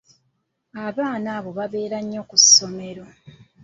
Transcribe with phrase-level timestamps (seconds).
[0.87, 3.03] Abaana abo bakeera nnyo ku ssomero.